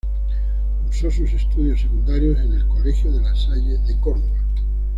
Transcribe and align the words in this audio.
Cursó 0.87 1.11
sus 1.11 1.31
estudios 1.31 1.81
secundarios 1.81 2.39
en 2.39 2.53
el 2.53 2.67
Colegio 2.67 3.11
de 3.11 3.21
La 3.21 3.35
Salle 3.35 3.77
de 3.77 3.99
Córdoba. 3.99 4.33